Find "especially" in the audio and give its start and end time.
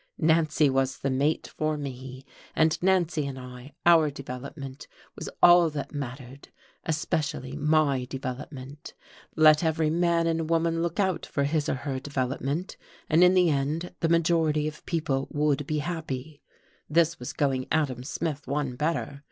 6.85-7.55